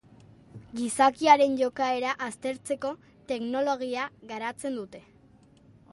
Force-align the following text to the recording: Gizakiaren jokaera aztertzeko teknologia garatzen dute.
Gizakiaren 0.79 1.53
jokaera 1.59 2.15
aztertzeko 2.29 2.95
teknologia 3.33 4.11
garatzen 4.33 4.81
dute. 4.81 5.07